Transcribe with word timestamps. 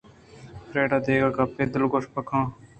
فریڈا 0.67 0.97
دگہ 1.05 1.29
گپے 1.37 1.63
دلگوش 1.73 2.05
بہ 2.13 2.21
کن 2.27 2.41